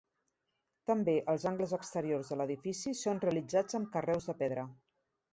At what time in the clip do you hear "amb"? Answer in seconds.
3.81-3.91